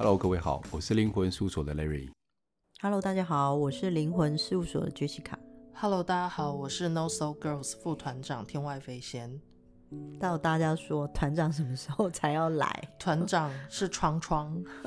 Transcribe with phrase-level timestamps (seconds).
[0.00, 2.08] Hello，各位好，我是灵魂事务所的 Larry。
[2.80, 5.34] Hello，大家好，我是灵魂事务所的 Jessica。
[5.74, 9.40] Hello，大家好，我是 No Soul Girls 副团长天外飞仙。
[10.20, 12.88] 到大家说团长什么时候才要来？
[12.96, 14.56] 团长是窗窗。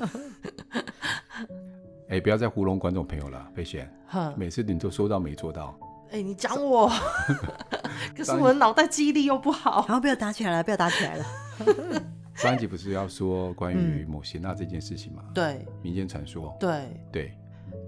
[2.08, 3.94] 哎、欸，不要再糊弄观众朋友了，飞仙。
[4.34, 5.78] 每次你都说到没做到。
[6.06, 6.90] 哎、欸，你讲我，
[8.16, 9.84] 可是我的脑袋记忆力又不好。
[9.86, 11.24] 然后不要打起来了，不要打起来了。
[12.36, 15.22] 上一集不是要说关于某些那这件事情吗？
[15.34, 16.56] 对，民间传说。
[16.58, 17.38] 对对，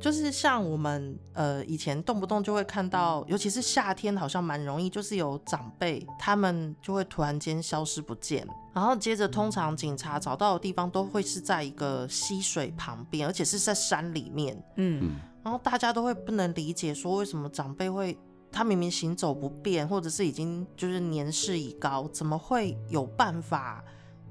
[0.01, 14.63] 就是像我们呃以前动不动就会看到，尤其是夏天，好像蛮容易，就是有长辈他们就会突然间消失不见，然后接着通常警察找到的地方都会是在一个溪水旁边，而且是在山里面。
[14.77, 18.16] 嗯，然后大家都会不能理解说为什么长辈会，
[18.52, 23.83] 他明明行走不便，或者是已经就是年事已高，怎么会有办法？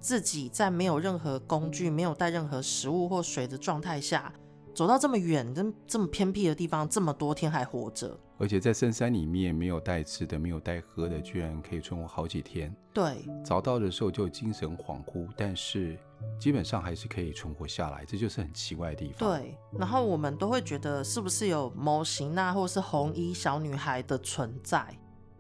[0.04, 4.34] 自己在没有任何工具、没有带任何食物或水的状态下，
[4.76, 12.76] 走到这么远、这这么偏僻的地方，这么多天还活着，而且在深山里面没有带吃的、没有带喝的，居然可以存活好几天。
[12.94, 15.98] 对，找到的时候就精神恍惚，但是
[16.38, 19.30] 基本上还是可以存活下来，这就是很奇怪的地方。
[19.30, 24.86] 对，然后我们都会觉得是不是有某型娜或是红衣小女孩的存在？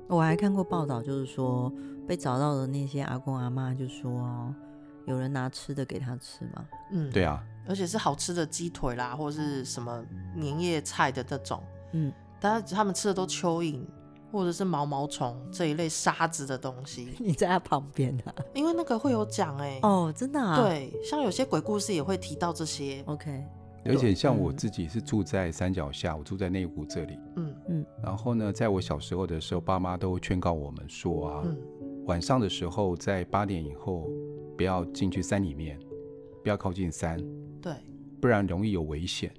[0.08, 1.70] 我还看过报道，就是说。
[2.08, 4.54] 被找到的那些阿公阿妈就说
[5.08, 10.04] ：“有人拿吃的给他吃吗？”嗯，对啊，而且是好吃的鸡腿啦，或者是什么
[10.36, 11.62] 年夜菜的那种。
[11.94, 13.80] 嗯，但是他们吃的都蚯蚓
[14.32, 17.14] 或者是毛毛虫这一类沙子的东西。
[17.22, 18.34] 你在他旁边啊？
[18.54, 19.80] 因为那个会有讲哎、欸。
[19.84, 20.62] 哦，真的啊？
[20.62, 23.04] 对，像有些鬼故事也会提到这些。
[23.06, 23.46] OK。
[23.86, 27.20] 而且像我自己是住在山脚下，我住在内湖这里。
[27.36, 27.86] 嗯嗯。
[28.02, 31.42] 然后呢，在我小时候的时候，爸妈都劝告我们说啊。
[31.46, 31.58] 嗯
[32.06, 34.10] 晚上的时候，在八点以后
[34.58, 35.80] 不要进去山里面，
[36.44, 37.18] 不要靠近山，
[37.62, 37.74] 对，
[38.20, 39.34] 不然容易有危险。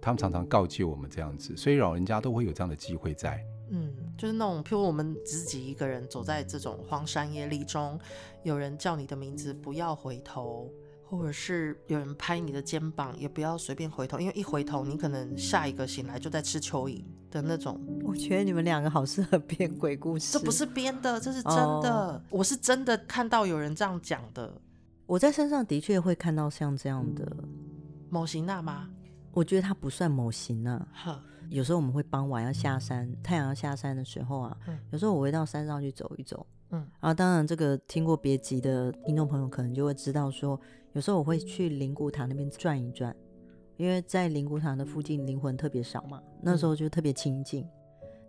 [0.00, 3.42] 他们常常告诫我们这样子，所以老人家都会有这样的机会在。
[3.70, 7.98] 嗯，就是那种，譬如我们自己一个人走在这种荒山野岭中，
[8.42, 10.70] 有人叫你的名字，不要回头。
[11.06, 17.80] 或者是有人拍你的肩膀，也不要随便回头，因为一回头，你可能下一个醒来就在吃蚯蚓的那种。
[18.02, 20.32] 我觉得你们两个好适合编鬼故事。
[20.32, 22.12] 这不是编的，这是真的。
[22.30, 22.40] Oh.
[22.40, 24.60] 我是真的看到有人这样讲的。
[25.06, 27.30] 我在山上的确会看到像这样的
[28.08, 28.88] 某型娜吗？
[29.32, 30.86] 我觉得它不算某型娜。
[31.50, 36.46] 有时候我们会傍晚要下山，太阳要下山的时候啊，嗯、有时候我会到山上去走一走。
[36.70, 40.58] 嗯，然后当然这个听过别集的听众朋友可能就会知道说。
[40.92, 43.12] 有时候我会去灵骨塔那边转一转，
[43.76, 47.66] 因为在灵骨塔的附近灵魂特别少嘛，那时候就特别清静。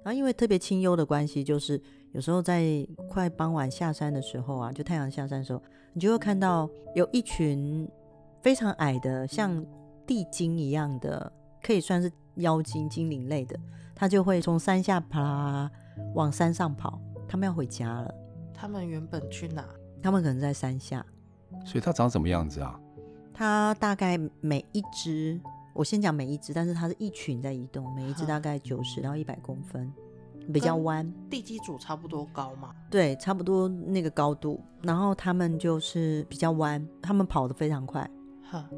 [0.03, 1.79] 然后因为特别清幽的关系，就是
[2.11, 5.61] 有时候在快傍晚下山的时候啊，就太阳下山的时候，
[5.93, 7.87] 你就会看到有一群
[8.41, 9.63] 非常矮的，像
[10.07, 11.31] 地精一样的，
[11.61, 13.55] 可以算是妖精、精灵类的，
[13.93, 15.71] 他就会从山下啪啦
[16.15, 18.11] 往山上跑，他们要回家了。
[18.57, 19.65] 他们原本去哪？
[20.01, 21.05] 他们可能在山下。
[21.65, 22.79] 所以它长什么样子啊？
[23.33, 25.39] 它大概每一只，
[25.73, 29.91] 我先讲每一只，但是它是一群在移动，每一只大概九十到一百公分，
[30.53, 31.11] 比较弯。
[31.29, 32.73] 地基组差不多高嘛？
[32.89, 34.61] 对，差不多那个高度。
[34.81, 38.09] 然后他们就是比较弯，他们跑得非常快，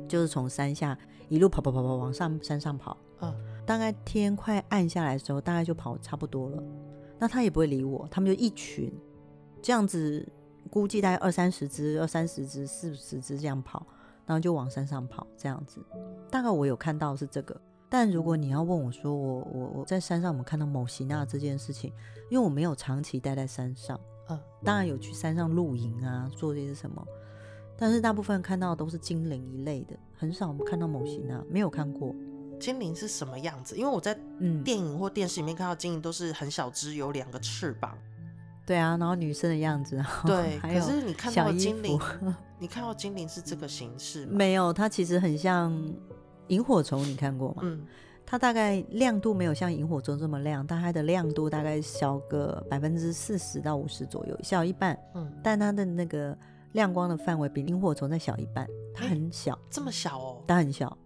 [0.07, 0.97] 就是从山下
[1.29, 2.97] 一路跑跑跑跑往上山上跑。
[3.21, 3.33] 嗯，
[3.65, 6.63] 大概天快暗下来的时候，大概就跑差不多了。
[7.19, 8.93] 那他也不会理我，他们就一群
[9.61, 10.27] 这样子。
[10.69, 13.87] 估计大概二三十只、二三十只、四十只这样跑，
[14.25, 15.81] 然后就往山上跑，这样子。
[16.29, 21.93] 大概我有看到是这个，但如果你要问我说我我我在山上我们看到某型娜这件事情，
[22.29, 23.97] 因为我没有长期待在山上，
[24.27, 27.01] 嗯，当然有去山上露营啊，做这些什么，
[27.77, 32.13] 但是大部分看到的都是精灵一类的，很少看到某型娜，没有看过。
[32.59, 33.77] 精灵是什么样子？
[33.77, 34.13] 因为我在
[34.65, 37.97] 电影或电视里面看到精灵都是很小只，有两个翅膀。
[38.67, 41.97] 对啊，然后女生的样子，对， 可是你看到精灵，
[42.59, 44.33] 你看到精灵是这个形式吗？
[44.33, 45.73] 没有，它其实很像
[46.49, 47.61] 萤火虫，你看过吗？
[47.61, 47.85] 嗯，
[48.25, 54.99] 它大概亮度没有像萤火虫这么亮，但它的亮度大概小个百分之四十到五十左右，小一半。
[55.15, 56.37] 嗯，但它的那个
[56.73, 60.43] 亮光的范围比萤火虫再小一半，它很小，这么小哦？
[60.45, 60.97] 它很小，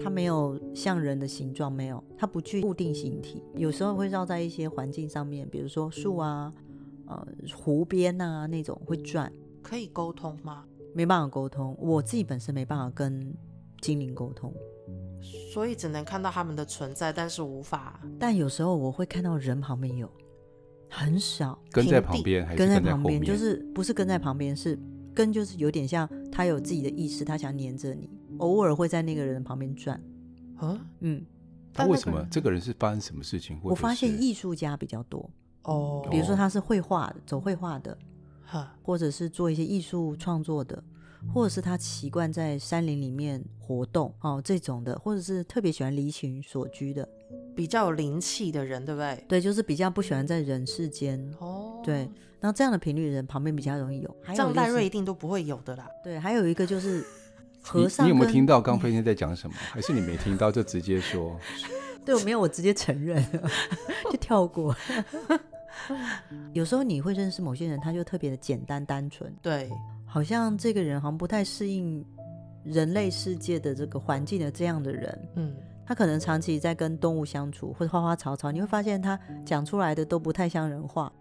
[0.00, 6.52] 它没有像人的形状，没有，它不具固定形体，有时候会绕在一些环境上面，比如说树啊。
[7.08, 7.26] 呃，
[7.56, 9.32] 湖边啊，那种会转，
[9.62, 10.64] 可以沟通吗？
[10.94, 13.34] 没办法沟通，我自己本身没办法跟
[13.80, 14.52] 精灵沟通，
[15.52, 18.00] 所以只能看到他们的存在，但是无法。
[18.18, 20.10] 但有时候我会看到人旁边有，
[20.90, 24.78] 很少跟在旁边，还是跟在旁边，就是不是跟在旁边，是
[25.14, 28.10] 跟就是有点像他有自己的意识，他想黏着你。
[28.38, 30.02] 偶尔会在那个人旁边转。
[30.56, 31.24] 啊，嗯，
[31.72, 32.26] 他为什么？
[32.30, 33.58] 这个人是发生什么事情？
[33.62, 35.30] 我发现艺术家比较多
[35.68, 37.96] 哦，比如说他是绘画的，走绘画的，
[38.82, 40.82] 或者是做一些艺术创作的。
[41.34, 47.06] 或者是他习惯在山林里面活动哦，这种的，或者是特别喜欢离群所居的，
[47.56, 49.24] 比较有灵气的人，对不对？
[49.26, 51.82] 对，就是比较不喜欢在人世间哦。
[51.82, 55.88] 对，然后这样的频率的人旁边比较容易有，还有、就是、这样赖瑞一定都不会有的啦。
[56.04, 57.04] 对，还有一个就是
[57.60, 59.56] 和尚你，你有没有听到刚飞天在讲什么？
[59.58, 61.36] 还是你没听到就直接说？
[62.06, 63.20] 对，我没有，我直接承认，
[64.08, 64.72] 就跳过。
[66.52, 69.34] 有时候你会认识某些人，他就特别的简单单纯。
[69.42, 69.70] 对。
[70.10, 72.02] 好像这个人好像不太适应
[72.64, 75.54] 人类世界的这个环境的这样的人，嗯，
[75.84, 81.12] 他可能长期在跟动物相处或者花花草草，你会发现他讲出来的都不太像人话，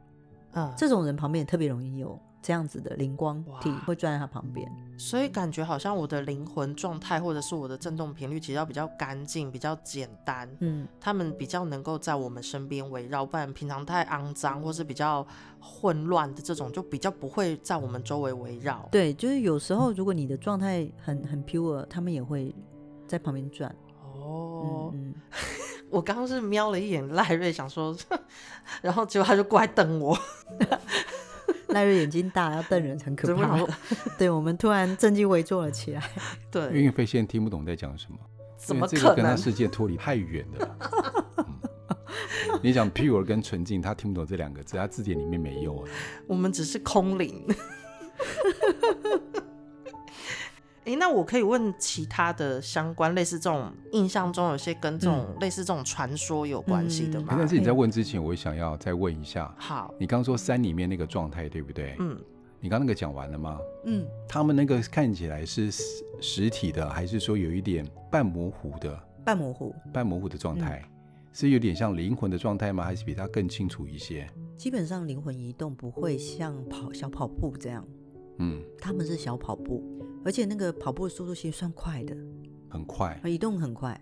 [0.54, 2.18] 嗯，这种人旁边也特别容易有。
[2.48, 4.66] 这样子的灵光体会转在他旁边，
[4.98, 10.50] 所以感觉好像我的灵魂状态或者是我的振动频率，其实要比较干净、比较简单。
[10.62, 15.28] 嗯，他们比较能够在我们身边围绕，不然平常太肮脏或是比较
[15.60, 18.88] 混乱的这种，就比较不会在我们周围围绕。
[18.94, 22.56] 对，就是有时候如果你的状态很很 pure，他们也会
[23.06, 23.70] 在旁边转。
[24.16, 25.16] 哦，嗯嗯、
[25.92, 27.94] 我刚刚是瞄了一眼赖瑞，想说，
[28.82, 30.18] 然后结果他就过来瞪我。
[31.74, 33.60] 赖瑞眼睛大，要瞪人很可怕。
[34.18, 36.02] 对，我们突然正襟危坐了起来。
[36.50, 38.18] 对，运费现在听不懂在讲什么，
[38.58, 40.78] 怎么可能跟他世界脱离太远了。
[41.38, 45.90] 嗯、你讲 pure 跟纯净，他听不懂这两个字，他字典里面没有啊。
[46.26, 47.46] 我们只是空灵。
[50.88, 57.36] 哎，那我可以问其他的相关类似这种印象中有些跟这种类似这种传说有关系的吗？
[57.38, 59.54] 但是你在问之前，我想要再问一下。
[59.58, 61.98] 好，你刚说山里面那个状态对不对？
[62.00, 62.18] 嗯。
[62.62, 63.60] 你刚那个讲完了吗？
[63.84, 64.08] 嗯。
[64.30, 65.70] 他们那个看起来是
[66.22, 68.98] 实体的，还是说有一点半模糊的？
[69.26, 69.76] 半模糊。
[69.92, 70.82] 半模糊的状态，
[71.34, 72.86] 是有点像灵魂的状态吗？
[72.86, 74.26] 还是比它更清楚一些？
[74.56, 77.86] 基本上灵魂移动不会像跑小跑步这样。
[78.38, 78.64] 嗯。
[78.80, 79.84] 他们是小跑步。
[80.28, 82.14] 而且那个跑步的速度其实算快的，
[82.70, 83.98] 很快，移动很快，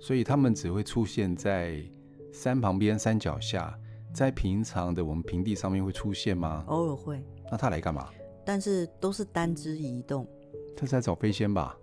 [0.00, 1.80] 所以他们只会出现在
[2.32, 3.72] 山旁边、山脚下，
[4.12, 6.64] 在平常的我们平地上面会出现吗？
[6.66, 7.24] 偶尔会。
[7.48, 8.08] 那他来干嘛？
[8.44, 10.26] 但是都是单只移动。
[10.76, 11.78] 他是在找飞仙吧？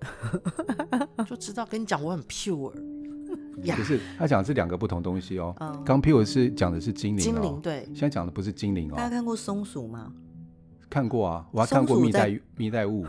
[1.26, 2.74] 就知道跟你讲我很 pure，
[3.78, 5.56] 可是他讲的是两个不同东西哦。
[5.86, 8.96] 刚 pure 是讲的是精灵，精灵对，现在讲的不是精灵哦。
[8.98, 10.14] 大家看过松鼠吗？
[10.90, 13.08] 看过啊，我还看过蜜袋蜜袋鼯。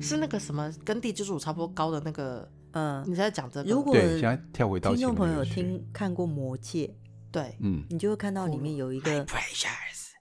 [0.00, 2.48] 是那个什么，跟地基主差不多高的那个。
[2.72, 3.68] 嗯，你在讲这个？
[3.68, 6.94] 如果对，现在跳回到听众朋友听看过魔戒，
[7.32, 9.26] 对，嗯，你就会看到里面有一个，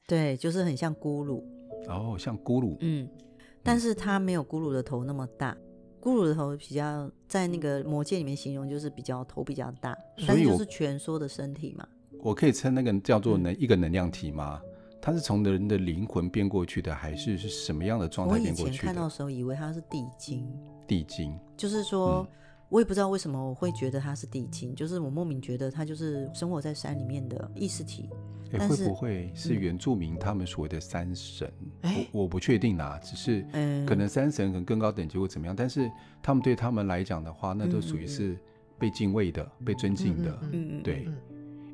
[0.08, 1.44] 对，就是很像咕噜。
[1.88, 2.76] 哦，像咕噜。
[2.80, 3.08] 嗯，
[3.62, 5.56] 但是它没有咕噜的头那么大，
[6.02, 9.96] 咕噜的头比较在那个魔戒里面形容就是比较头比较大，
[10.28, 11.88] 但是就是蜷缩的身体嘛。
[12.20, 14.60] 我可以称那个叫做能一个能量体吗？
[15.02, 18.70] 它是从人的灵魂变过去的，还是是什么样的状态变过去的？
[18.70, 20.48] 我以前看到的时候以为它是地精。
[20.88, 22.28] 地精，就是说，嗯、
[22.70, 28.10] 我也不知道为什么我会觉得它是地精，就是我莫名觉得它就是生活在山里面的意识体。
[28.54, 31.54] 欸、会不会是原住民他们所谓的山神？
[31.82, 33.46] 嗯、我我不确定啦，只是
[33.86, 35.88] 可能山神可能更高等级或怎么样，但是
[36.24, 38.36] 他们对他们来讲的话，那都属于是
[38.80, 40.36] 被敬畏的、被尊敬的。
[40.52, 41.08] 嗯嗯，对。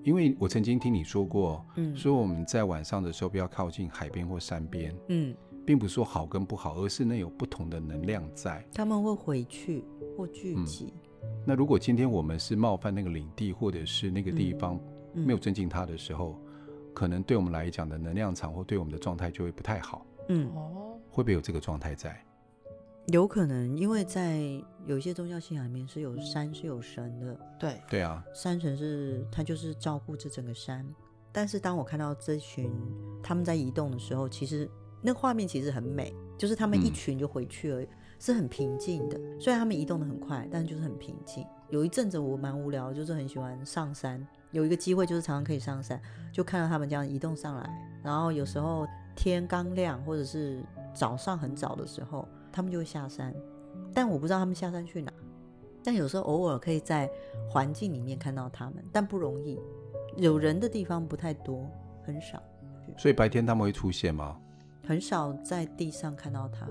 [0.06, 5.36] 因为我曾经听你说过，嗯，说我们在晚上的时候不要靠近海边或山边，嗯，
[5.66, 9.84] 并不是说好跟不好，而是那有不同的能量在，他们会回去
[10.16, 10.94] 或聚集。
[11.24, 14.80] 嗯，那如果今天我们是冒犯那个领地，或者是那个地方
[15.12, 20.06] 没有尊敬他的时候，嗯，可能对我们来讲的能量场或对我们的状态就会不太好。
[20.30, 21.00] 嗯，哦。
[21.10, 22.25] 会不会有这个状态在？
[23.08, 24.40] 有可能，因为在
[24.88, 30.84] 有一些宗教信仰里面是有山是有神的，对对啊，山神是他就是照顾这整个山。
[31.32, 32.72] 但是当我看到这群
[33.22, 34.68] 他们在移动的时候，其实
[35.04, 37.88] 那画面其实很美，就是他们一群就回去了，嗯、
[38.20, 39.20] 是很平静的。
[39.40, 41.46] 虽然他们移动的很快，但就是很平静。
[41.70, 47.70] 有一阵子我蛮无聊，就是很喜欢上山，有一个机会就是常常可以上山，就看到他们这样移动上来。
[48.04, 52.28] 然后有时候天刚亮，或者是早上很早的时候。
[52.56, 53.36] 他们就会下山，
[53.94, 55.12] 但我不知道他们下山去哪。
[55.84, 57.12] 但有时候偶尔可以在
[57.50, 59.60] 环境里面看到他们，但不容易。
[60.16, 61.70] 有人的地方不太多，
[62.06, 62.42] 很少。
[62.98, 64.40] 所以白天他们会出现吗？
[64.88, 66.66] 很少在地上看到他，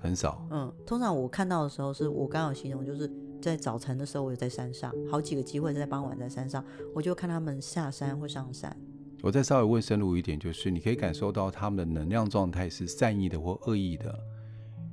[0.00, 0.44] 很少。
[0.50, 3.08] 嗯，通常我看到的时候是我刚好形容，就是
[3.40, 8.76] 在早晨的时候，我有在山上，好几个机会在傍晚在山上，我就看他们下山或上山。
[9.22, 14.12] 我再稍微问深入一点，就是你可以感受到他们的能量状态是善意的或恶意的。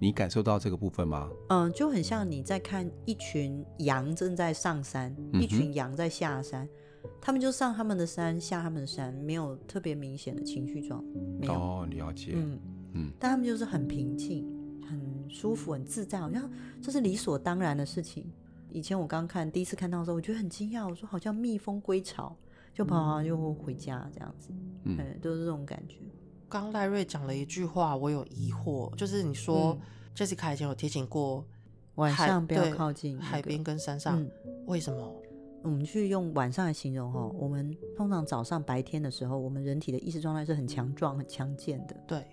[0.01, 1.29] 你感受到这个部分吗？
[1.50, 6.67] 嗯，就很像你在看一群羊正在上山，嗯、一群羊在下山，
[7.22, 11.03] 他们就上他们的山，下他们的山，没有特别明显的情绪状，
[11.39, 11.53] 没有。
[11.53, 12.31] 哦，了解。
[12.34, 12.60] 嗯
[12.93, 14.43] 嗯，但他们就是很平静、
[14.89, 18.25] 很舒服、很自在，好像这是理所当然的事情。
[18.72, 22.36] 以前我刚看第一次看到的时候，我觉得很惊讶，我说好像蜜蜂归巢，
[22.74, 24.50] 就跑跑就回家这样子，
[24.86, 25.98] 嗯，都是这种感觉。
[26.51, 29.77] 刚赖瑞讲了一句话，我有疑惑，就是你说
[30.13, 31.46] Jessica 以前有提醒过，
[31.96, 34.22] 晚上不要靠近海边跟山上，
[34.65, 35.15] 为什么？
[35.63, 42.27] 我们去用晚上来形容哈，我们通常早上白天的时候，我们人体的意识状态是很强壮、很强健的，对，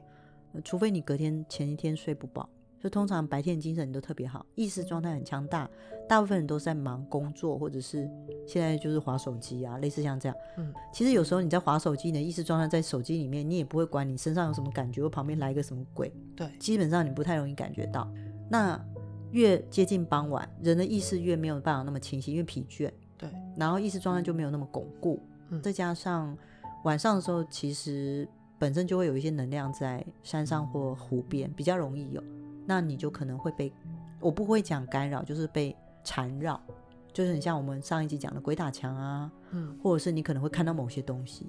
[0.65, 2.49] 除非你隔天前一天睡不饱。
[2.81, 5.69] 就通常白天精神都特别好，意识状态很强大，
[6.09, 8.09] 大部分人都在忙工作，或者是
[8.47, 10.37] 现在就是划手机啊，类似像这样。
[10.57, 16.13] 嗯，其实有时候你在划手机，你的意识状态在手机里面，你也不会管你身上有什么感觉，或旁边来一个什么鬼。
[16.37, 18.09] 对，基本上你不太容易感觉到。
[18.49, 18.81] 那
[19.33, 22.91] 越接近傍晚，人的意识越没有办法那么清晰，因为疲倦。
[23.19, 25.21] 对，然后意识状态就没有那么巩固。
[25.51, 26.37] 嗯，再加上
[26.85, 32.23] 晚上的时候，其实本身就会有一些能量在山上或湖边，比较容易有。
[32.69, 33.73] 那你就可能会被，
[34.21, 36.61] 我不会讲干扰，就是被缠绕，
[37.15, 41.47] 就是很像我们上一集讲的鬼打墙啊，嗯，或者是你可能会看到某些东西，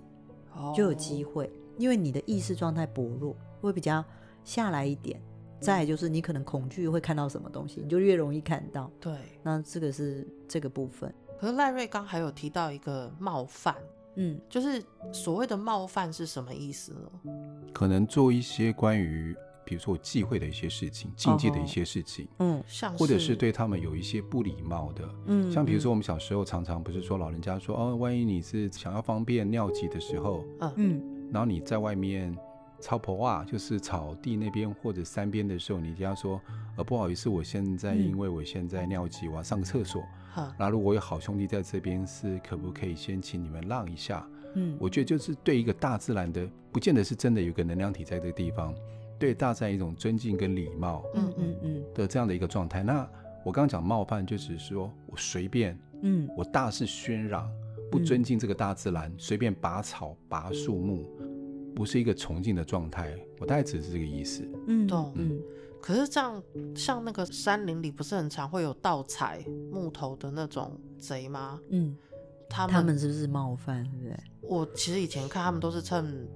[0.56, 4.02] 哦，就有机会，因为你的意识状态薄弱，会比较
[4.46, 5.22] 下来一点。
[5.60, 8.90] 再就是你可能恐惧会看到什么东西，你就越容易看到。
[8.98, 11.14] 对，那这个是这个部分。
[11.38, 13.76] 可是赖瑞刚还有提到一个冒犯，
[14.16, 17.34] 嗯，就是所谓的冒犯是什么意思呢？
[17.74, 19.36] 可能做一些关于。
[19.70, 22.64] 比如说我忌讳的一些事情，禁忌的一些事情，嗯，
[22.98, 30.44] 或者是对他们有一些不礼貌的，嗯，像比如说我们小时候常常不是说老人家说，哦，万一你是想要方便尿急的时候，
[30.76, 31.00] 嗯，
[31.32, 32.36] 然后你在外面
[32.80, 36.42] 草坡啊，就是草地那边或者山边的时候，你就要说，
[36.76, 44.28] 呃，不好意思，我现在因为我现在尿急，我要上个厕所，好，那如果有好兄弟在这边，是可不可以先请你们让一下？
[44.56, 48.74] 嗯，我觉得就是对一个大自然的，不见得是真的有个能量体在这个地方。
[49.20, 52.82] 对大自然一种尊敬跟礼貌，嗯嗯嗯的这样的一个状态。
[52.82, 53.08] 那
[53.44, 57.52] 我刚刚讲冒犯，就是说我随便，嗯，我大肆喧嚷，
[57.92, 61.06] 不尊敬这个大自然，随便拔草拔树木，
[61.76, 63.14] 不是一个崇敬的状态。
[63.40, 64.48] 我大概只是这个意思。
[64.68, 65.12] 嗯，懂。
[65.16, 65.40] 嗯，
[65.82, 66.42] 可是这样，
[66.76, 71.60] 像那个山林里不是很常会有盗采木头的那种贼吗？
[71.70, 71.96] 嗯，
[72.50, 73.84] 他们他们是不是冒犯？
[73.84, 74.18] 对不对？
[74.42, 76.28] 我其实以前看他们都是趁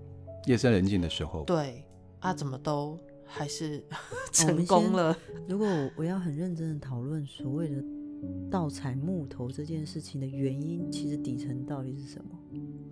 [0.46, 1.44] 夜深人静的时候。
[1.44, 1.86] 对。
[2.24, 3.84] 啊，怎么都还是
[4.32, 5.16] 成功了？
[5.48, 7.84] 如果我我要很认真的讨论所谓的
[8.50, 12.40] 盗采木头这件事情的原因，其实底层到底是什么？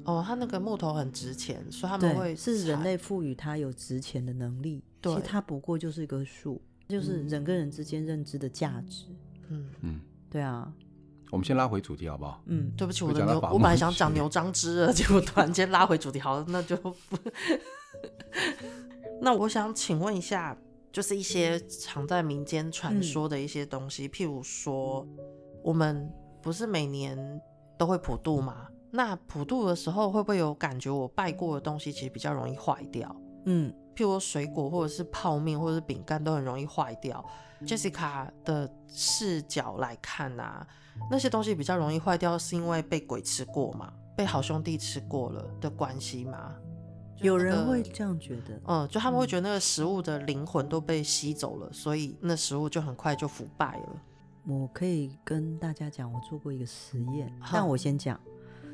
[0.04, 4.84] 哦，他那个木头很值钱，所以他们会是人类赋予它有值钱的能力。
[5.00, 9.06] 对，其实它不过就是一棵树，就是人跟人之间认知的价值。
[9.48, 10.74] 嗯嗯，对啊。
[11.30, 12.44] 我们先拉回主题好不好？
[12.48, 16.94] 嗯，对不起，我的牛，我本来想讲牛樟芝了，结果突然间拉回主题，好，那就不。
[19.24, 20.58] 那我想请问一下，
[20.92, 25.08] 就是一些常在民间传说的一些东西，嗯、譬如说，
[25.64, 26.12] 我们
[26.42, 27.40] 不是每年
[27.78, 28.68] 都会普渡吗？
[28.90, 33.16] 那普渡的时候会不会有感觉，我拜过的东西其实比较容易坏掉？
[33.46, 37.24] 嗯，譬如说水果或者是泡面或者是饼干都很容易坏掉。
[37.62, 40.66] Jessica 的视角来看啊，
[41.12, 43.94] 那些东西比较容易坏掉，是因为被鬼吃过吗？
[44.18, 46.56] 被好兄弟吃过了的关系吗？
[47.22, 54.02] 有人会这样觉得，嗯，就他们会觉得那个食物的灵魂都被吸走了，所以那食物就很快就腐败了。
[54.48, 58.20] 我可以跟大家讲，我做过一个实验，但我先讲，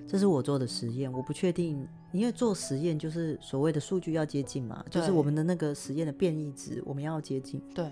[0.07, 7.61] 这是我做的实验，我不确定，因为做实验就是所谓的数据要接近嘛，就是我们的那个实验的变异值我们要接近。
[7.75, 7.91] 对，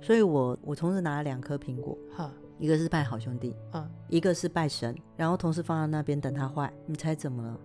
[0.00, 7.60] 所以我我同时拿了两颗苹果，哈，一个是拜好兄弟，嗯，一个是拜神，然后同时放在那边等它坏，你猜怎么了？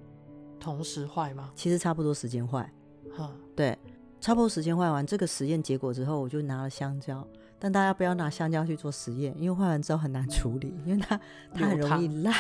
[0.66, 1.52] 同时坏吗？
[1.54, 2.68] 其实差不多时间坏，
[3.16, 3.78] 哈，对，
[4.20, 7.24] 差不多时间坏完这个实验结果之后，我就拿了香蕉，
[7.60, 11.22] 但大家不要拿香蕉去做实验，因为坏完之后很难处理，因为它
[11.54, 12.34] 它很容易烂。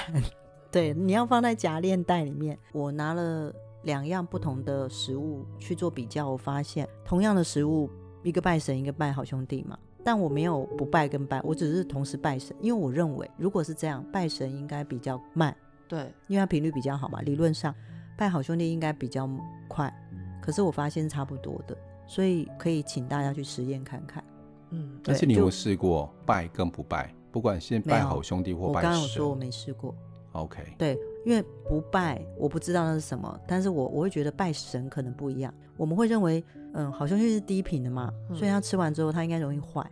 [0.71, 2.57] 对，你要放在夹链袋里面。
[2.73, 3.53] 我拿了
[3.83, 7.87] 两样不同的食物去做比较，我发现同样的食物，
[8.23, 15.55] 一个拜神，一个拜好兄弟嘛，但我没有不拜跟拜，我只是同时拜神，因为我认为如果是这样，拜神应该比较慢，
[15.87, 17.71] 对，因为它频率比较好嘛，理论上。
[18.17, 19.29] 拜好兄弟应该比较
[19.67, 19.93] 快，
[20.41, 24.23] 可是我发现差不多的，所以可以请大家去实验看看。
[24.71, 28.89] 嗯，但是你有试过拜跟不拜，不管是拜好兄弟或拜神。
[28.89, 29.95] 我刚刚有说我没试过。
[30.31, 30.63] OK。
[30.77, 35.53] 对，因为不拜，我不知道那是什么，但是我我会觉得拜神可能不一样。
[35.77, 36.43] 我们会认为，
[36.73, 39.85] 嗯，好兄弟是低频的嘛，嗯、所以他吃完之后他应该容易坏，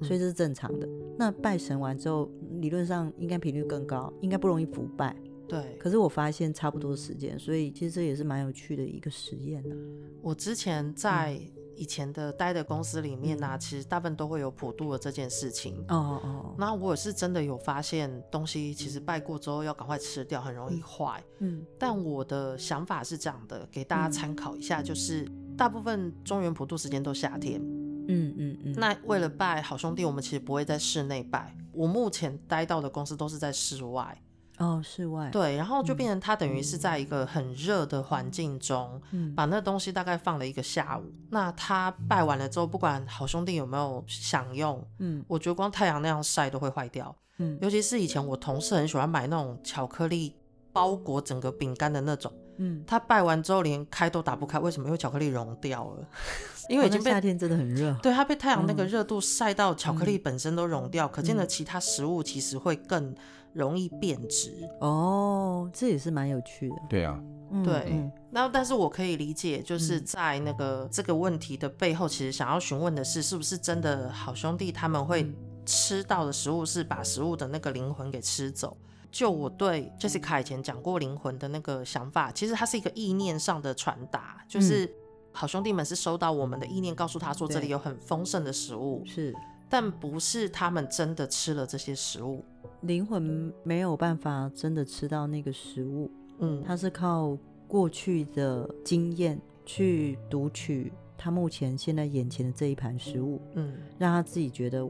[0.00, 0.86] 所以这是正常的。
[0.86, 2.28] 嗯、那拜神完之后，
[2.60, 5.14] 理论上应该频率更高，应该不容易腐败。
[5.60, 5.76] 对。
[5.78, 9.76] 可是我发现差不多时间，所以其实这也是蛮有趣的一个实验的。
[10.22, 11.62] 我之前在、嗯。
[11.74, 15.74] 以前的待的公司里面呢、啊，其实大部分都会有普渡的这件事情。
[15.88, 16.54] 哦哦哦。
[16.58, 21.24] 那我也是真的有发现，东西其实拜过之后要赶快吃掉，很容易坏。
[21.38, 21.64] 嗯。
[21.78, 27.58] 但我的想法是这样的，给大家参考一下，就是大部分中原普渡时间都夏天。
[28.06, 28.74] 嗯嗯嗯。
[28.76, 31.56] 那为了拜好兄弟，我们其实不会在室内拜。
[31.72, 34.22] 我目前待到的公司都是在室外。
[34.62, 41.02] 哦，室外对，然后就变成他等于是在一个很热的环境中，嗯，把那东西大概放了一个下午。
[41.30, 50.36] 那他拜完了之后，不管好兄弟有没有享用，嗯，我觉得光太阳那样晒都会坏掉，嗯，尤其是以前我同事很喜欢买那种巧克力
[50.72, 54.86] 包裹整个饼干的那种，嗯，他拜完之后连开都打不开，为什么？
[54.86, 56.06] 因为巧克力融掉了，
[56.70, 63.12] 因为已经被、哦、夏天真的很热，对，他被太阳那个热度晒到巧克力本身都融掉，嗯、可见的其他食物其实会更。
[63.52, 64.68] 容易变质。
[64.80, 66.76] 哦，这也是蛮有趣的。
[66.88, 67.20] 对啊，
[67.64, 67.88] 对。
[67.90, 75.30] 嗯、那但是我可以理解，就是在那个、嗯、这个问题的背后，其实想要询问的是，是不是真的好兄弟他们会
[75.64, 78.76] 吃到的食物是把食物的那个灵魂给吃走？
[79.10, 84.90] 就我对 Jessica 以前讲过灵魂的那个想法，其实它是一个意念上的传达，就是
[85.32, 89.34] 好兄弟们是收到我们的意念，告诉他说这里有很丰盛的食物，是，
[89.72, 92.44] 但不是他们真的吃了这些食物。
[92.82, 96.10] 灵魂没有办法真的吃到那个食物，
[96.40, 104.86] 嗯，他是靠过去的经验去读取他目前现在眼前的这一盘食物，嗯，让他自己觉得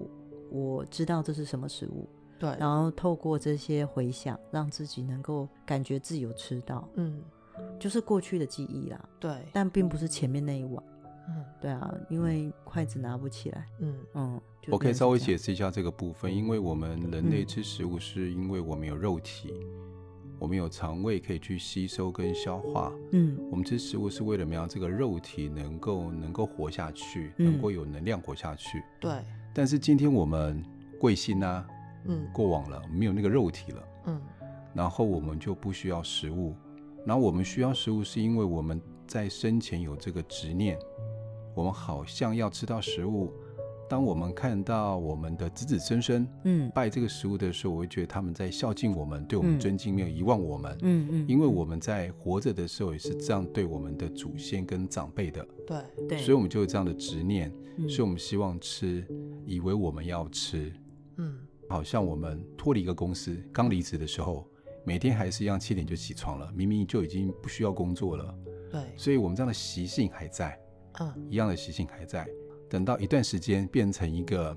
[0.51, 2.09] 我知道这是什么食物，
[2.41, 7.23] 对，然后透过这些回想，让自己能够感觉自己有吃到，嗯，
[7.79, 10.83] 就是过去的记忆啦，对，但并不是前面那一碗，
[11.29, 14.41] 嗯，对啊，因为筷子拿不起来，嗯嗯。
[14.69, 22.93] 我可以稍微解释一下这个部分，因为我们人类吃食物是因为我们有肉体，嗯、我们有肠胃可以去吸收跟消化。
[23.11, 28.83] 嗯，我们吃食物是为了让这个肉体能够能够活下去，嗯、能够有能量活下去。
[29.01, 29.13] 对。
[29.53, 30.65] 但是今天我们
[31.01, 31.67] 贵姓呢？
[32.05, 33.89] 嗯，过往了，没有那个肉体了。
[34.07, 34.21] 嗯。
[34.75, 36.55] 然后我们就不需要食物，
[37.05, 40.79] 然后我们需要食物是因为我们在生前有这个执念，
[41.55, 43.33] 我们好像要吃到食物。
[43.89, 57.53] 当我们看到我们的子子孙孙，嗯，拜这个食物的时候，我会觉得他们在孝敬我们，对我们尊敬，没有遗忘我们，嗯嗯，因为我们在活着的时候也是这样对我们的祖先跟长辈的，对对，所以我们就有这样的执念，
[57.87, 59.07] 所以我们希望吃，
[59.45, 60.73] 以为我们要吃，
[61.19, 61.39] 嗯，
[61.69, 64.49] 好像我们脱离一个公司，刚离职的时候，
[64.87, 68.35] 每天还是一样七点就起床了，明明就已经不需要工作了，
[68.71, 70.59] 对，所以我们这样的习性还在，
[71.01, 72.29] 嗯，一样的习性还在。
[72.69, 74.55] 等到一段时间变成一个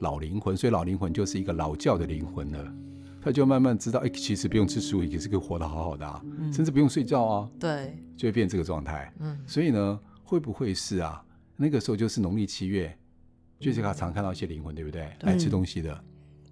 [0.00, 2.74] 老灵魂，所以老灵魂就是一个老教的灵魂了。
[3.20, 7.50] 他就慢慢知道，哎、欸，其实不用吃食物也是可以活得好好的啊，嗯、甚至不用睡觉啊。
[7.60, 9.12] 对，就会变这个状态。
[9.20, 11.24] 嗯，所以呢，会不会是啊？
[11.56, 12.98] 那个时候就是农历七月，
[13.60, 15.14] 就是他常看到一些灵魂，对不对？
[15.20, 16.04] 对，来吃东西的，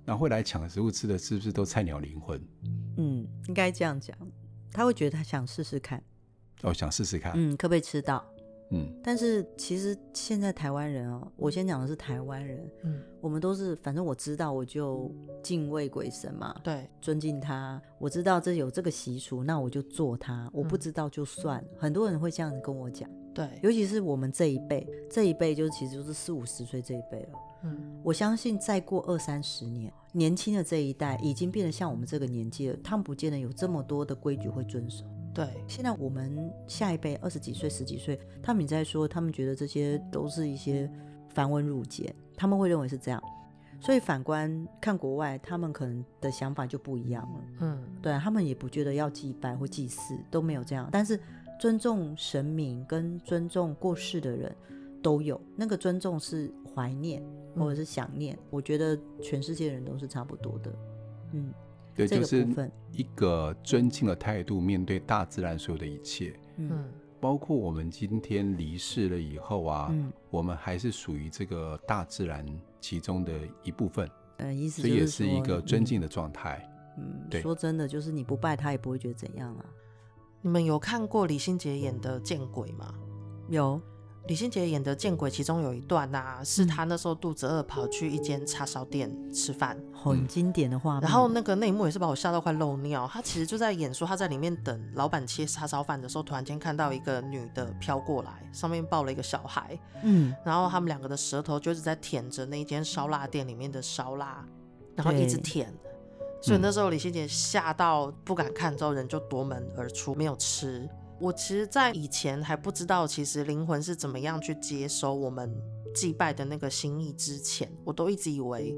[0.05, 2.41] 那后会来抢食物吃的，是不是都菜鸟灵魂？
[2.99, 4.17] 嗯，应该这样讲。
[4.73, 6.01] 他会觉得他想试试看。
[6.63, 7.33] 哦，想试试看。
[7.35, 8.25] 嗯，可不可以吃到？
[8.73, 15.11] 嗯，但是其实现在台湾人哦，我先讲的是台湾人，嗯，我们都是反正我知道我就
[15.43, 27.29] 敬畏鬼神嘛，对，尊敬他，我知道这有这个习俗，那我就做他，我不知道就算，嗯，很多人会这样子跟我讲，对，尤其是我们这一辈，这一辈就是其实就是四五十岁这一辈了，
[27.65, 35.05] 嗯，我相信再过二三十年，年轻的这一代已经变得像我们这个年纪了，他们不见得有这么多的规矩会遵守。
[35.33, 40.91] 对，现在我们下一辈二十几岁、十几岁，他们也在说，他们觉得这些都是一些
[41.29, 43.23] 繁文缛节，他们会认为是这样。
[43.81, 47.41] 所以反观看国外，他们可能的想法就不一样了。
[47.61, 51.19] 嗯，对，他们也不觉得要祭拜或祭祀都没有这样，但是
[51.59, 54.55] 尊重神明跟尊重过世的人
[55.01, 55.41] 都有。
[55.57, 57.23] 那个尊重是怀念
[57.55, 60.75] 或者是想念，嗯，我觉得全世界人都是差不多的。
[61.33, 61.55] 嗯。
[61.95, 62.47] 对，就是
[62.93, 66.85] 一个尊敬的态度面对大自然所有的一切，嗯，
[67.21, 72.47] 包括我们今天离世了以后啊，嗯，我们还是属于这个大自然
[72.81, 76.67] 其中的一部分，嗯，意思所以也是一个尊敬的状态，
[76.99, 79.65] 嗯，对，说真的，就是你不拜他也不会觉得怎样啊。
[80.43, 82.95] 你们有看过李心洁演的《见鬼》吗？
[83.51, 83.81] 有，
[84.27, 91.03] 李心洁演的《见鬼》，其中有一段啊，是他那时候肚子饿，跑去一间叉烧店吃饭，很经典的画面。
[91.03, 93.09] 然后那个那一幕也是把我吓到快漏尿。
[93.13, 104.45] 他其实就在演说他在里面等老板切叉烧饭的时候，突然间看到一个女的飘过来，上面抱了一个小孩，嗯，然后他们两个的舌头就是在舔着那一间烧腊店里面的烧腊，
[104.95, 105.75] 然后一直舔。
[106.41, 110.89] 所以那时候李心洁吓到不敢看，之后人就夺门而出，没有吃。
[111.21, 115.55] 我其实，在以前还不知道，其实灵魂是怎么样去接收我们
[115.95, 118.75] 祭拜的那个心意之前，我都一直以为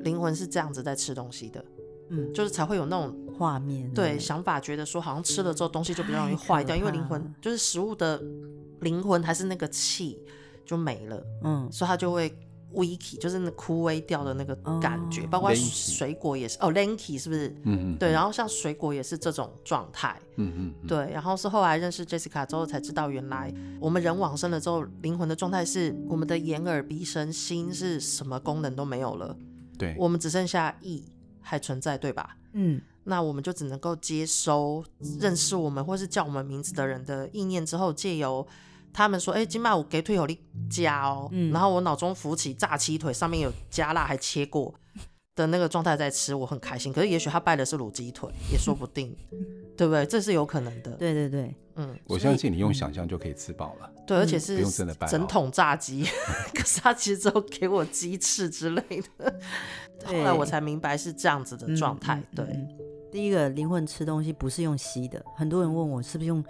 [0.00, 1.64] 灵魂是这样子在吃东西的，
[2.10, 8.20] 嗯，就是才会有那种画面，对想法，觉得说好像吃了之后东西就比较容易坏掉，因为灵魂就是食物的
[8.80, 10.20] 灵魂还是那个气
[10.64, 12.36] 就没了，嗯，所以它就会。
[12.74, 17.48] Wiki 就是那枯萎掉的那个感觉，oh, 包括水果也是哦，lanky 是不是？
[17.64, 29.36] 嗯嗯，对，然后像水果也是这种状态，嗯嗯，对，然后是后来认识 Jessica 之后才知道，原来我们人往生了之后，灵魂的状态是我们的眼耳鼻身心是什么功能都没有了，
[29.78, 31.04] 对，我们只剩下意
[31.40, 32.36] 还存在，对吧？
[32.52, 34.84] 嗯，那我们就只能够接收
[35.20, 38.46] 认识我们或是叫我们名字的人的意念之后，借由。
[38.96, 41.28] 他们说：“哎、欸，今晚我给腿有力加哦。
[41.30, 44.74] 嗯”然后我脑中浮起炸鸡腿，上面有加辣还切过
[45.34, 46.90] 的那个状态在吃，我很开心。
[46.90, 49.14] 可是也许他拜的是卤鸡腿，也说不定，
[49.76, 50.06] 对不对？
[50.06, 50.92] 这是有可能的。
[50.92, 53.90] 对对对，嗯，我相信你用想象就可以吃饱了。
[54.06, 56.02] 对，而且是用真的拜整桶炸鸡。
[56.56, 58.82] 可是他其实只有给我鸡翅之类
[59.18, 59.40] 的。
[60.06, 62.22] 后来我才明白是这样子的状态。
[62.34, 62.68] 对，嗯、
[63.12, 66.42] 第一个灵魂吃东西不是用吸的，很多人问我是不是用。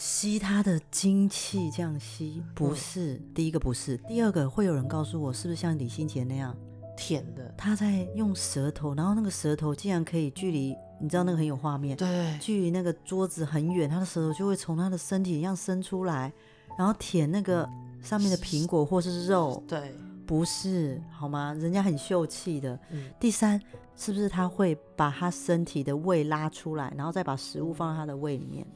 [0.00, 4.48] 吸他的精气，这样吸不是、嗯、第一个，不是第二个。
[4.48, 6.56] 会有人告诉我，是不是像李心洁那样
[6.96, 7.54] 舔的？
[7.54, 16.32] 他在用舌头，然后那个舌头竟然可以距离，你知道那个很有画面，对，距离那个桌子很远，他的舌头就会从他的身体一样伸出来，
[16.78, 17.68] 然后舔那个
[18.02, 19.62] 上面的苹果或是肉。
[19.68, 19.94] 对，
[20.26, 21.52] 不是好吗？
[21.60, 22.74] 人家很秀气的。
[22.88, 23.60] 嗯、第三，
[23.94, 28.66] 是不是他会把他身体的胃拉出来，然后再把食物放在他的胃里面？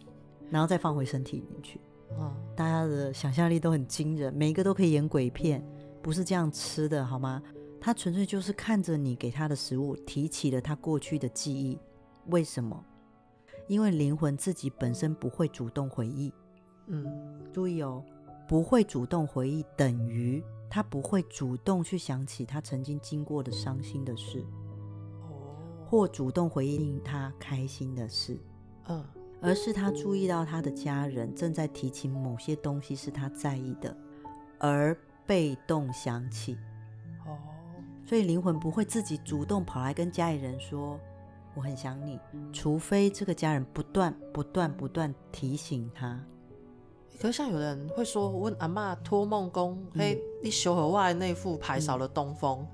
[0.50, 1.80] 然后再放回身体里面去，
[2.16, 5.64] 哦，大家的想象力都很惊人，每一个都可以演鬼片，
[6.02, 7.42] 不是这样吃的好吗？
[7.80, 11.78] 他纯粹就是看着你给他的食物，提起了他过去的记忆。
[12.26, 12.83] 为什么？
[13.66, 16.33] 因为灵魂自己本身不会主动回忆，
[16.87, 17.07] 嗯，
[17.52, 18.02] 注意哦，
[18.46, 24.44] 不会主动回忆等于他不会主动去想起他曾经经过的伤心的事，
[25.22, 28.38] 哦，或主动回忆令他开心的事，
[28.88, 29.04] 嗯。
[29.44, 33.94] 而是他注意到他的家人正在提起某些东西是他在意的，
[34.59, 36.57] 而被动想起。
[37.26, 37.37] 哦，
[38.07, 40.98] 所以灵魂不会自己主动跑来跟家里人说
[41.54, 42.18] 我很想你，
[42.54, 46.18] 除非这个家人不断、不断、不断提醒他。
[47.20, 52.66] 可是像有人会说，问阿妈托梦公，嘿、嗯，你修和外那副牌少了东风，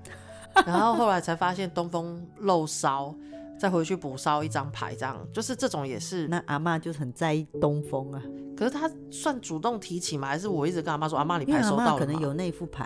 [0.54, 3.14] 嗯、 然后后来才发现东风漏烧。
[3.60, 6.26] 再回去补烧一张牌，这样就是这种也是。
[6.28, 8.22] 那阿妈就很在意东风啊，
[8.56, 10.28] 可是他算主动提起吗？
[10.28, 11.98] 还是我一直跟阿妈说，阿妈你牌收到？
[11.98, 12.84] 可能有那副牌、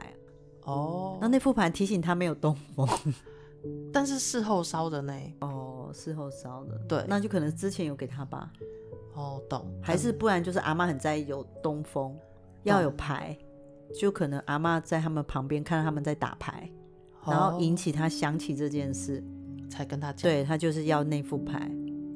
[0.62, 1.18] 啊、哦。
[1.20, 2.88] 那那副牌提醒他没有东风，
[3.94, 5.14] 但是事后烧的呢？
[5.42, 8.50] 哦，事后烧的，对，那就可能之前有给他吧。
[9.14, 9.72] 哦，懂。
[9.80, 12.18] 还是不然就是阿妈很在意有东风，
[12.64, 13.38] 要有牌，
[13.94, 16.68] 就可能阿妈在他们旁边看到他们在打牌，
[17.24, 19.22] 然后引起他想起这件事。
[19.68, 21.70] 才跟他讲，对，他就是要那副牌，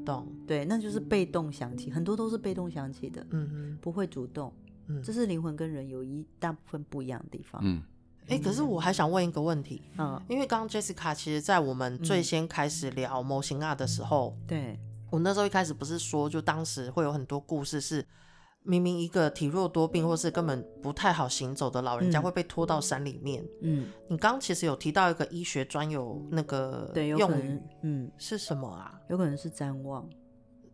[0.05, 0.27] 懂？
[0.47, 4.53] 对，那就是被动想起，很多都是被动想起的，嗯嗯，不会主动，
[4.87, 7.83] 嗯，这是灵魂跟人有一大部分不一样的地方，嗯，
[8.29, 14.81] 哎、欸，可是我还想问一个问题，嗯，因为刚刚 Jessica 其实在我们最先开始聊模型啊的时候，嗯、对。
[15.11, 18.05] 我那时候一开始不是说，就当时会有很多故事是。
[18.69, 23.43] 明明一个体弱多病或是根本不太好行走的老人家会被拖到山里面。
[23.63, 29.01] 嗯，你刚刚其实有提到一个医学专有那个用语，嗯，是什么啊？
[29.09, 30.07] 有可能是瞻望，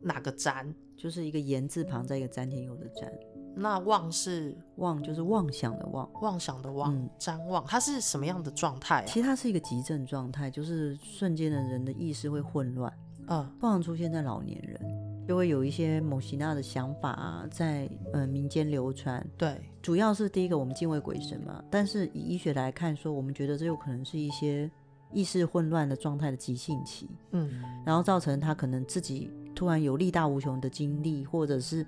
[0.00, 0.74] 哪个瞻？
[0.96, 3.08] 就是一个言字旁在一个詹天佑的詹。
[3.54, 9.06] 那望是望，就是妄想的妄，妄想的妄，瞻望，它是什么样的状态啊？
[9.06, 12.92] 其实它是一个急症状态，就是瞬间的人的意识会混乱，
[13.28, 15.13] 嗯，通常出现在老年人。
[15.26, 19.26] 就会有一些某些那的想法啊，在呃民间流传。
[19.38, 21.62] 对，主要是第一个，我们敬畏鬼神嘛。
[21.70, 24.70] 但是以医学来看，说我们觉得这有可能是一些
[25.12, 27.08] 意识混乱的状态的急性期。
[27.30, 31.86] 嗯，然后造成他可能自己突然有力大无穷的精力，或者是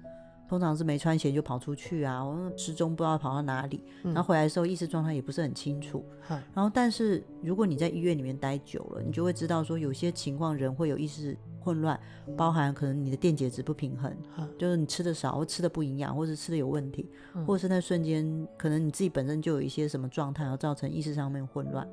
[0.49, 2.25] 通常是没穿鞋就跑出去啊，
[2.57, 6.03] 失踪不知道跑到哪里，嗯、然后回来的时候意识状态也不是很清楚。
[6.31, 11.37] 嗯、然后但是如果你在医院里面待久了，你就会知道说有些情况人会有意识。
[11.67, 11.99] 混乱，
[12.37, 14.17] 包含可能你的电解质不平衡，
[14.57, 17.11] 就是你吃的少或吃的不营养，或者吃的有问题，
[17.45, 21.85] 或者是那瞬间可能你自己本身就有一些什么状态，而造成意识上面混乱，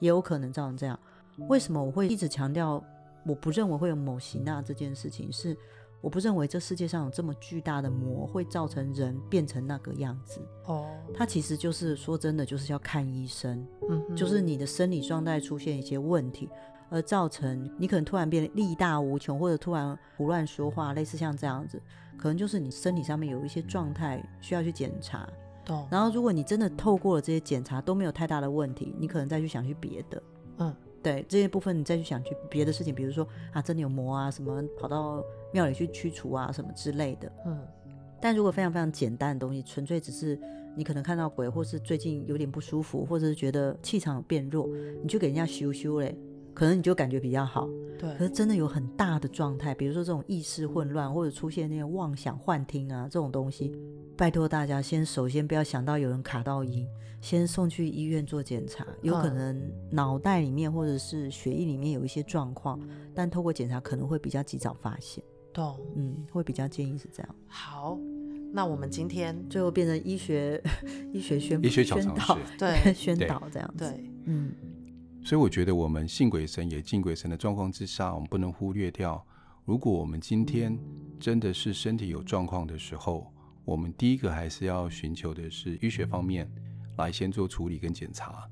[0.00, 0.98] 也有可能造成这样。
[1.48, 2.82] 为什么我会一直强调
[3.24, 5.56] 我不认为会有某型那这件事情是？
[6.00, 10.38] 我不认为这世界上有这么巨大的魔会造成人变成那个样子。
[10.66, 13.66] 哦，它其实就是说真的，就是要看医生。
[13.88, 16.46] 嗯，就是你的生理状态出现一些问题，
[16.94, 21.82] 而造成你可能突然变得力大无穷，或者突然胡乱说话，类似像这样子，
[22.16, 25.28] 可能就是你身体上面有一些状态需要去检查。
[25.64, 25.88] 懂。
[25.90, 30.22] 然后如果你真的透过了这些检查都没有太大的问题，你可能再去想去别的。
[30.58, 30.74] 嗯。
[31.02, 37.30] 对这些部分，你再去想去别的事情，比如说啊，真的有魔啊，什么跑到庙里去驱除啊，什么之类的。
[37.44, 37.60] 嗯，
[38.22, 40.40] 但如果非常非常简单的东西，纯粹只是
[40.74, 44.66] 你可能看到鬼，或是最近有点不舒服，或者是觉得气场变弱，
[45.02, 46.16] 你去给人家修修嘞，
[46.54, 47.68] 可能你就感觉比较好。
[47.98, 53.72] 对，可是真的有很大的状态，比如说这种意识混乱，或者出现那些妄想幻听啊这种东西，
[54.16, 56.86] 拜托大家先首先不要想到有人卡到音。
[57.20, 59.58] 先送去医院做检查，有可能
[59.90, 62.78] 脑袋里面或者是血液里面有一些状况，
[63.14, 65.24] 但透过检查可能会比较及早发现。
[65.50, 67.34] 懂，嗯，会比较建议是这样。
[67.46, 67.98] 好，
[68.52, 70.62] 那我们今天最后变成医学
[71.14, 73.86] 医学宣医学宣导，对， 宣导这样子。
[73.86, 74.52] 对，嗯。
[75.24, 79.26] 所以我觉得我们信鬼神也敬鬼神的状况之下，我们不能忽略掉，
[79.64, 80.78] 如果我们今天
[81.18, 83.32] 真的是身体有状况的时候，
[83.64, 86.48] 我们第一个还是要寻求的是医学方面。
[86.96, 88.48] 来先做处理跟检查。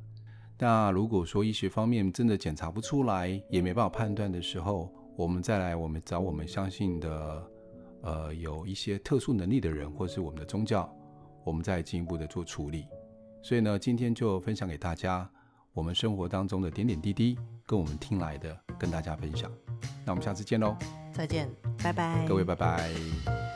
[0.58, 7.50] 那如果说医学方面真的检查不出来，也没办法判断的时候，我们再来，我们找我们相信的，
[8.02, 10.92] 呃，有一些特殊能力的人，或是我们的宗教，
[11.44, 12.86] 我们再进一步的做处理。
[13.42, 15.30] 所以呢，今天就分享给大家
[15.72, 19.50] 我们生活当中的点点滴滴，跟我们听来的，跟大家分享。
[20.04, 20.76] 那我们下次见喽！
[21.12, 21.48] 再见，
[21.82, 23.51] 拜拜，各位拜拜。